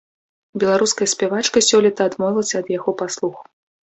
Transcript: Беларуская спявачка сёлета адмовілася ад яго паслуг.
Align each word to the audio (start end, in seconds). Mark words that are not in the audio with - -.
Беларуская 0.61 1.07
спявачка 1.11 1.63
сёлета 1.67 2.07
адмовілася 2.11 2.55
ад 2.65 2.73
яго 2.77 2.95
паслуг. 3.03 3.35